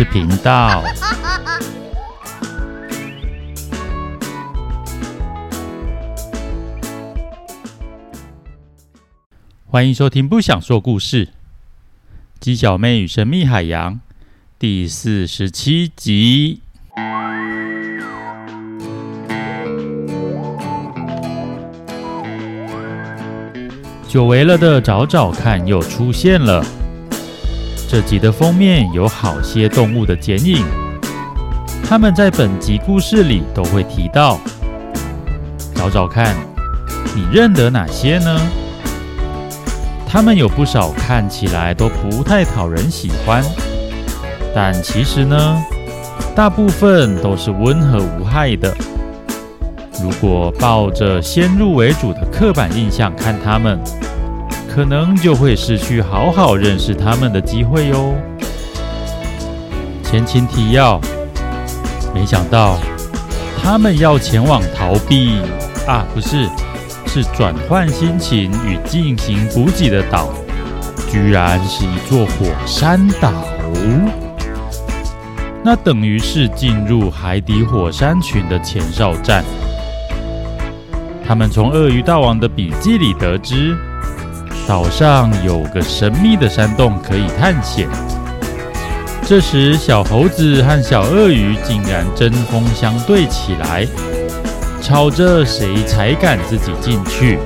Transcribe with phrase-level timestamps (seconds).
[0.00, 0.82] 事频道。
[9.66, 11.26] 欢迎收听《不想说故事》，
[12.40, 14.00] 鸡小妹与神秘海洋
[14.58, 16.62] 第四十七集。
[24.08, 26.79] 久违了的找找看又出现了。
[27.90, 30.64] 这集的封面有好些动物的剪影，
[31.82, 34.38] 他们在本集故事里都会提到。
[35.74, 36.36] 找找看，
[37.16, 38.40] 你认得哪些呢？
[40.06, 43.42] 他们有不少看起来都不太讨人喜欢，
[44.54, 45.60] 但其实呢，
[46.32, 48.72] 大部分都是温和无害的。
[50.00, 53.76] 如果抱着先入为主的刻板印象看他们，
[54.72, 58.14] 可能就会失去好好认识他们的机会哟。
[60.04, 61.00] 前情提要：
[62.14, 62.78] 没想到
[63.60, 65.38] 他们要前往逃避
[65.88, 66.48] 啊，不是，
[67.06, 70.28] 是转换心情与进行补给的岛，
[71.10, 73.32] 居然是一座火山岛。
[75.64, 79.44] 那等于是进入海底火山群的前哨站。
[81.26, 83.76] 他们从鳄鱼大王的笔记里得知，
[84.66, 87.88] 岛上有个神秘的山洞可以探险。
[89.26, 93.86] 这时，小猴子和小鳄鱼竟然针锋相对起来，
[94.82, 97.38] 吵着谁才敢自己进去。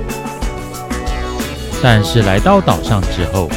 [1.82, 3.48] 但是来到岛上之后，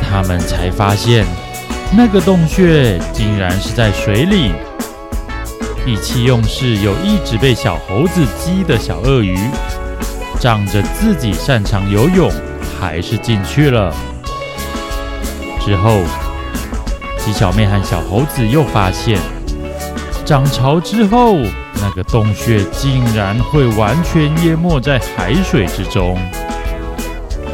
[0.00, 1.26] 他们才发现，
[1.96, 4.52] 那个洞穴竟然是在水里。
[5.84, 9.36] 意气用事又一直被小猴子激的小鳄鱼，
[10.38, 12.30] 仗着自己擅长游泳，
[12.82, 13.94] 还是进去了。
[15.60, 16.00] 之后，
[17.16, 19.20] 鸡小妹和小猴子又发现，
[20.24, 21.36] 涨潮之后，
[21.80, 26.18] 那个洞穴竟然会完全淹没在海水之中。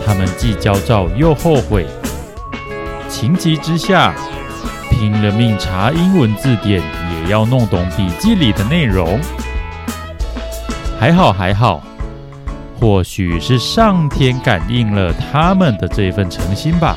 [0.06, 1.87] 他们既焦躁又后悔，
[3.06, 4.15] 情急之下，
[4.88, 6.83] 拼了命查英文字典。
[7.27, 9.21] 也要弄懂笔记里的内容，
[10.99, 11.83] 还好还好，
[12.81, 16.97] 或许是上天感应了他们的这份诚心吧。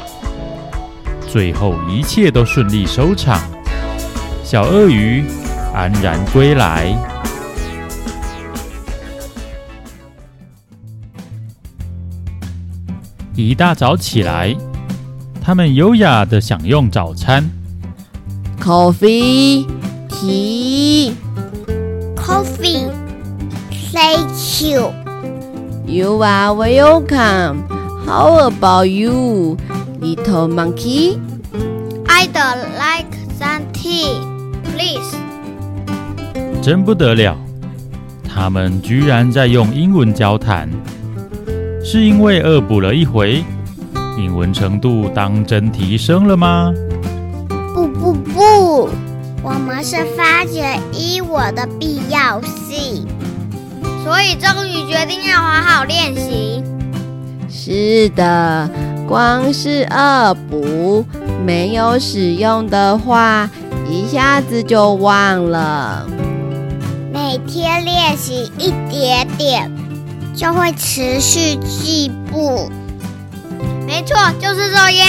[1.28, 3.40] 最后一切都顺利收场，
[4.44, 5.24] 小鳄鱼
[5.74, 6.94] 安然归来。
[13.36, 14.56] 一大早起来，
[15.41, 17.50] 他们优雅的享用早餐
[18.62, 19.68] ，Coffee。
[20.24, 21.16] Tea,
[22.16, 22.91] coffee,
[23.91, 25.11] thank you.
[25.91, 27.68] You are welcome.
[28.06, 29.57] How about you,
[30.00, 31.19] little monkey?
[32.07, 32.31] I'd
[32.79, 34.16] like some tea,
[34.63, 35.18] please.
[36.62, 37.35] 真不得了，
[38.24, 40.69] 他们居然在用英文交谈，
[41.84, 43.44] 是因为恶补了一回，
[44.18, 46.72] 英文程度当真提升了吗？
[47.75, 48.90] 不不不。
[49.44, 53.06] 我们是发觉英文的必要性，
[54.04, 56.64] 所以终于决定要好好练习。
[57.50, 58.70] 是的，
[59.08, 61.06] 光是恶补，
[61.46, 63.50] 没有使用的话，
[63.90, 66.06] 一下子就忘了。
[67.14, 69.72] 每天练习一点点，
[70.36, 72.70] 就会持续进步。
[73.86, 75.08] 没错，就是这样。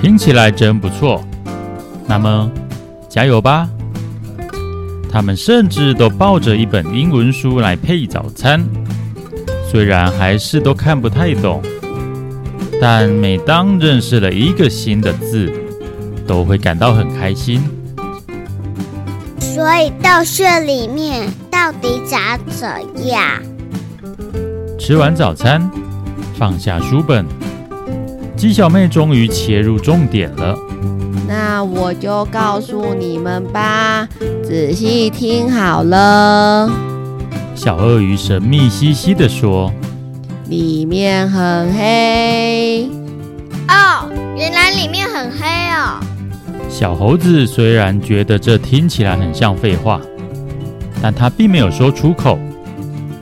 [0.00, 1.22] 听起来真不错。
[2.06, 2.50] 那么。
[3.08, 3.68] 加油吧！
[5.10, 8.64] 他们甚至都抱着一本英文书来配早餐，
[9.68, 11.60] 虽然还是都看不太懂，
[12.80, 15.52] 但每当认识了一个新的字，
[16.28, 17.60] 都会感到很开心。
[19.40, 22.68] 所以洞穴里面到底长怎
[23.08, 23.42] 样？
[24.78, 25.68] 吃完早餐，
[26.38, 27.26] 放下书本，
[28.36, 30.56] 鸡小妹终于切入重点了。
[31.30, 34.08] 那我就告诉你们吧，
[34.42, 36.68] 仔细听好了。
[37.54, 39.72] 小鳄鱼神秘兮兮地说
[40.50, 42.90] ：“里面很黑。”
[43.70, 46.00] 哦，原来里面很黑哦。
[46.68, 50.00] 小猴子虽然觉得这听起来很像废话，
[51.00, 52.36] 但他并没有说出口。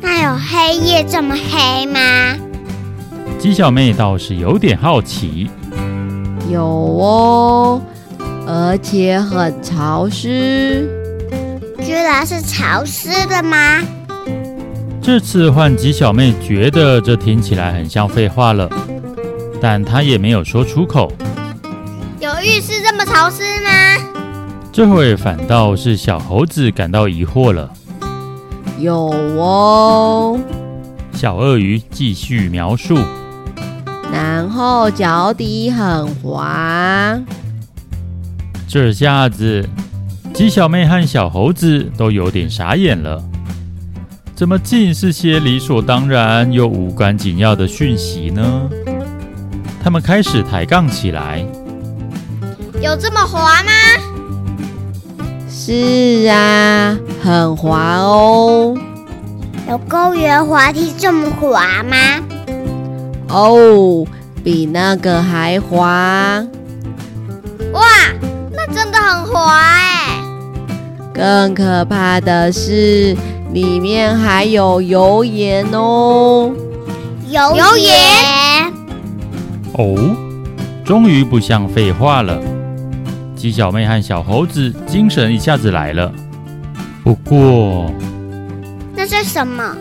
[0.01, 2.01] 那有黑夜这么黑吗？
[3.39, 5.51] 鸡小妹倒是有点好奇。
[6.51, 7.83] 有哦。
[8.51, 10.89] 而且很潮湿，
[11.85, 13.83] 居然是潮湿的吗？
[15.03, 18.67] 这次换吉小妹觉得这听起来很像废话了，
[19.61, 21.13] 但她也没有说出口。
[22.21, 23.71] 有浴室这么潮湿吗？
[24.73, 27.71] 这会反倒是小猴子感到疑惑了。
[28.79, 30.41] 有哦，
[31.13, 32.97] 小鳄鱼继续描述，
[34.11, 37.21] 然后脚底很滑。
[38.69, 39.67] 这下子，
[40.35, 43.25] 鸡小妹和小猴子都有点傻眼了。
[44.35, 48.69] 怎么尽是些理所当然又无关紧要的讯息呢？
[49.83, 51.43] 他们开始抬杠起来。
[52.83, 53.71] 有这么滑吗？
[55.49, 58.77] 是啊，很滑哦。
[59.67, 61.97] 有公园滑梯这么滑吗？
[63.29, 64.07] 哦，
[64.45, 66.47] 比那个还滑。
[67.73, 67.83] 哇，
[68.23, 68.38] 那
[68.75, 70.21] 真的很滑哎！
[71.13, 73.17] 更可怕的是。
[73.55, 76.53] 里面还有油盐哦，
[77.31, 78.71] 油盐
[79.73, 79.97] 哦，
[80.85, 82.39] 终于不像废话了。
[83.35, 86.13] 鸡小妹和小猴子精神一下子来了。
[87.03, 87.91] 不过，
[88.95, 89.75] 那是什么？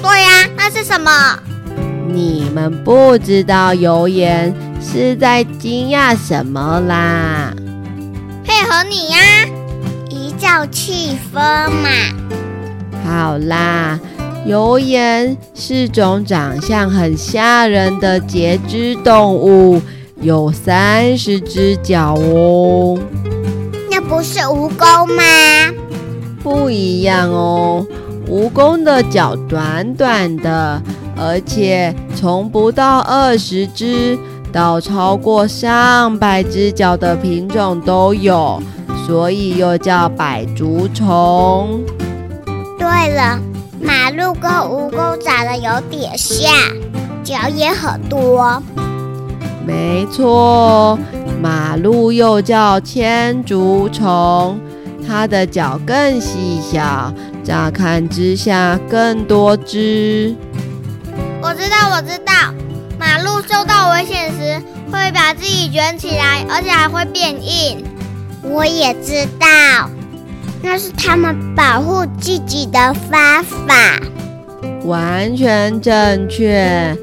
[0.00, 1.10] 对呀，那是什么？
[2.06, 7.52] 你们不知道油盐是在惊讶什么啦？
[8.54, 9.18] 配合你呀，
[10.08, 11.40] 一较气氛
[11.70, 11.88] 嘛。
[13.04, 13.98] 好啦，
[14.46, 19.82] 油盐是种长相很吓人的节肢动物，
[20.20, 22.96] 有三十只脚哦。
[23.90, 25.24] 那不是蜈蚣吗？
[26.40, 27.84] 不一样哦，
[28.30, 30.80] 蜈蚣的脚短短的，
[31.16, 34.16] 而且从不到二十只
[34.54, 38.62] 到超过上百只脚的品种都有，
[39.04, 41.82] 所以又叫百足虫。
[42.78, 42.86] 对
[43.16, 43.40] 了，
[43.82, 46.52] 马路跟蜈蚣长得有点像，
[47.24, 48.62] 脚也很多。
[49.66, 50.96] 没错，
[51.42, 54.56] 马路又叫千足虫，
[55.04, 57.12] 它的脚更细小，
[57.42, 60.32] 乍看之下更多只。
[61.42, 62.54] 我知道，我知道，
[63.14, 67.84] 马路受到危险时会把自己卷起来，而且还会变硬。
[68.42, 69.88] 我也知道。
[70.60, 74.00] 那是他们保护自己的方法，
[74.82, 76.96] 完全正确。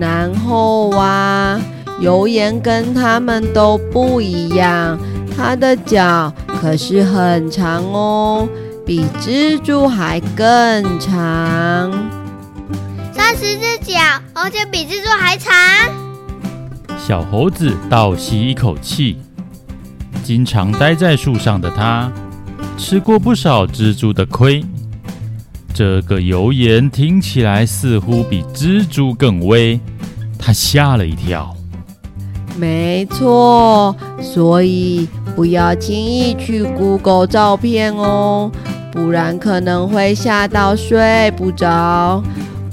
[0.00, 1.60] 然后啊，
[2.00, 4.98] 油盐跟他们都不一样，
[5.36, 8.48] 它的脚可是很长哦，
[8.86, 11.92] 比蜘蛛还更长。
[13.34, 13.98] 十只脚，
[14.34, 15.52] 而且比蜘蛛还长。
[16.98, 19.18] 小猴子倒吸一口气，
[20.22, 22.10] 经常待在树上的它。
[22.76, 24.64] 吃过不少蜘蛛的亏，
[25.74, 29.78] 这个油盐听起来似乎比蜘蛛更威，
[30.38, 31.54] 他吓了一跳。
[32.56, 38.50] 没错，所以不要轻易去 Google 照片哦，
[38.92, 42.22] 不然可能会吓到睡不着。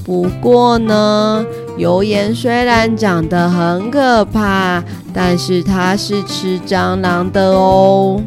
[0.07, 1.45] 不过呢，
[1.75, 4.81] 油盐虽然长得很可怕，
[5.13, 8.23] 但是它是吃蟑螂的哦。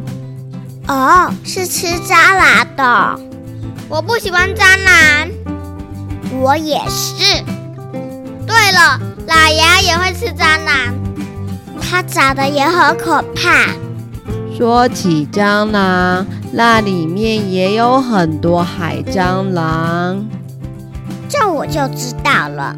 [0.87, 3.19] 哦，是吃蟑螂的。
[3.89, 5.27] 我不喜欢蟑螂。
[6.39, 7.43] 我也是。
[8.45, 10.93] 对了，老牙也会吃蟑螂，
[11.81, 13.73] 它长得也很可怕。
[14.55, 20.23] 说起蟑螂，那里面也有很多海蟑螂。
[21.61, 22.75] 这我就知道了。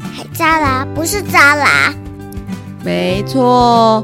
[0.00, 1.94] 海蟑螂不是蟑螂。
[2.82, 4.02] 没错，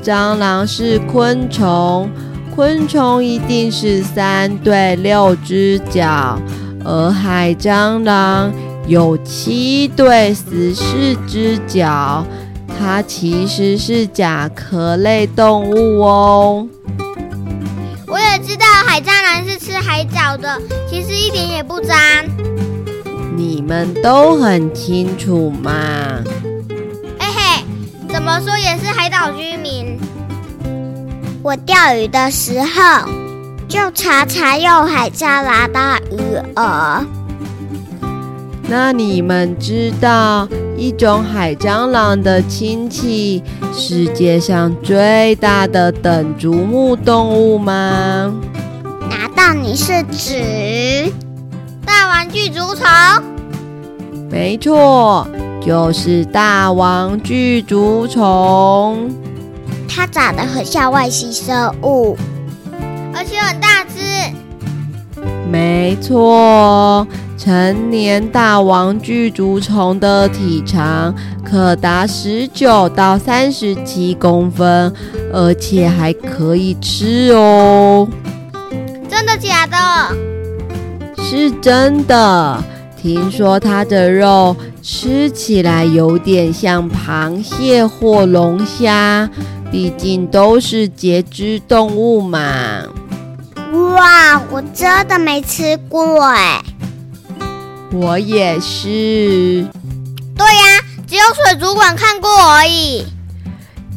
[0.00, 2.08] 蟑螂是昆虫。
[2.54, 6.38] 昆虫一定是三对六只脚，
[6.84, 8.52] 而海蟑螂
[8.86, 12.24] 有七对十四只脚，
[12.78, 16.68] 它其实是甲壳类动物哦。
[18.06, 21.96] 我也知道海蟑螂是吃海藻的，其实一点也不脏。
[23.36, 25.70] 你们都很清楚嘛？
[27.18, 27.64] 嘿嘿，
[28.12, 29.98] 怎么说也是海岛居民。
[31.42, 33.08] 我钓鱼的时候，
[33.68, 37.04] 就常常用海蟑螂当鱼饵。
[38.68, 48.32] 那你们知道一种海蟑螂的亲戚，世界上最大的等足目动物吗？
[49.10, 51.12] 难道你是指
[52.32, 52.86] 具足虫？
[54.30, 55.28] 没错，
[55.64, 59.10] 就是大王巨足虫。
[59.86, 62.16] 它长得很像外星生物，
[63.14, 64.00] 而且很大只。
[65.50, 74.90] 没错，成年大王巨足虫的体长可达十九到三十七公分，
[75.30, 78.08] 而且还可以吃哦。
[79.10, 80.31] 真的假的？
[81.38, 82.62] 是真的。
[83.00, 89.30] 听说它的肉吃起来有点像螃蟹或龙虾，
[89.70, 92.82] 毕竟都是节肢动物嘛。
[93.94, 96.62] 哇，我真的没吃过哎。
[97.92, 99.66] 我也是。
[100.36, 103.06] 对呀，只有水族馆看过而已。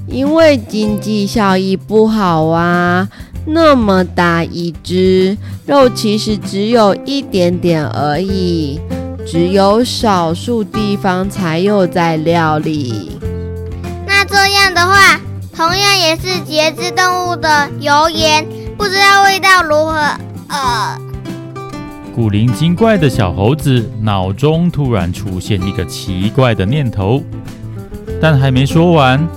[0.08, 3.10] 因为经济效益不好啊，
[3.46, 8.80] 那么大一只肉，其实只有一点点而已，
[9.26, 13.18] 只有少数地方才有在料理。
[14.08, 15.20] 那这样的话，
[15.56, 18.46] 同样也是节肢动物的油盐，
[18.78, 19.96] 不知道味道如何？
[20.50, 21.00] 呃。
[22.16, 27.22] 古灵精怪的小猴子脑中突然出现一个奇怪的念头，
[28.22, 29.28] 但还没说完，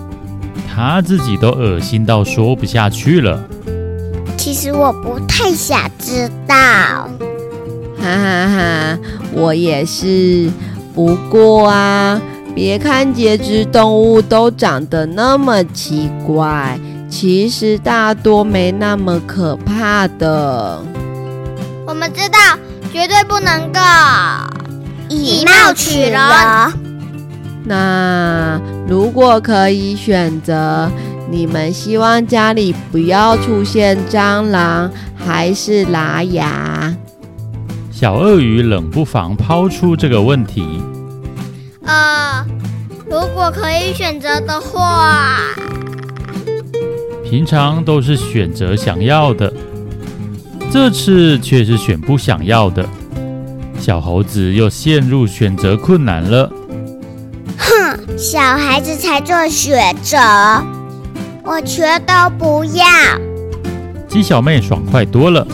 [0.73, 3.45] 他自己都恶心到说不下去了。
[4.59, 7.09] 其实我不太想知道，哈
[8.03, 8.99] 哈哈，
[9.33, 10.51] 我也是。
[10.93, 12.21] 不过啊，
[12.57, 16.77] 别看节肢动物都长得那么奇怪，
[17.09, 20.83] 其实大多没那么可怕的。
[21.87, 22.39] 我们知道。
[22.93, 23.79] 绝对不能够
[25.09, 26.19] 以貌取人。
[27.65, 30.91] 那如果可以选择，
[31.31, 36.95] 你们希望家里不要出现蟑螂，还是拉牙？
[37.91, 40.81] 小鳄鱼冷不防抛出这个问题。
[41.85, 42.45] 呃，
[43.11, 45.39] 如果可以选择的话，
[47.25, 49.53] 平常都是选择想要的。
[50.71, 52.87] 这次却是选不想要的，
[53.79, 56.51] 小猴子又陷入选择困难了。
[57.57, 60.19] 哼，小孩子才做选择，
[61.51, 62.85] 我全都不要。
[64.07, 65.47] 鸡小妹爽快多了，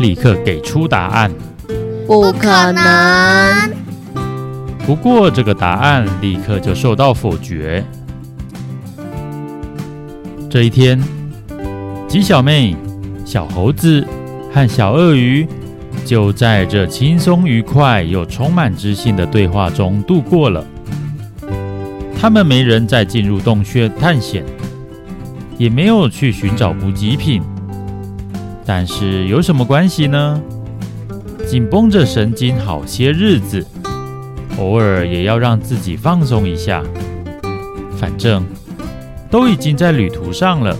[0.00, 1.30] 立刻给出答案。
[2.08, 3.70] 不可能。
[4.84, 7.84] 不过这个答案立刻就受到否决。
[10.50, 11.00] 这一天，
[12.08, 12.76] 鸡小妹、
[13.24, 14.04] 小猴子。
[14.54, 15.48] 和小鳄鱼
[16.04, 20.62] 就在这轻松愉快又充满知性的对话中度过了。
[22.20, 24.44] 他们没人再进入洞穴探险，
[25.62, 27.40] 也没有去寻找补给品。
[28.66, 30.42] 但是有什么关系呢？
[31.46, 33.64] 紧绷着神经好些日子，
[34.58, 36.82] 偶尔也要让自己放松一下。
[37.96, 38.44] 反正
[39.30, 40.76] 都已经在旅途上了，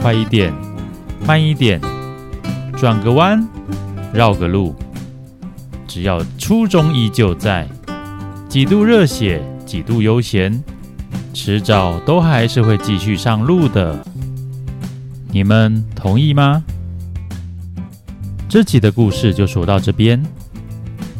[0.00, 0.50] 快一点，
[1.26, 1.78] 慢一点。
[2.74, 3.46] 转个弯，
[4.14, 4.74] 绕个路，
[5.86, 7.68] 只要初衷依旧在，
[8.48, 10.64] 几度热血，几度悠闲，
[11.40, 13.96] 迟早都还是会继续上路的。
[15.30, 16.64] 你们同意吗？
[18.48, 20.20] 这集的故事就说到这边。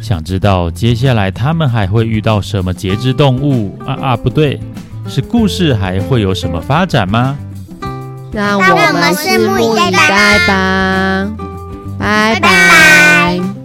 [0.00, 4.58] 想知道接下来他们还会遇到什么节肢动物啊啊，不对，
[5.06, 7.38] 是故事还会有什么发展吗？
[8.32, 11.30] 让我们拭目以待吧。
[11.96, 13.57] 拜拜。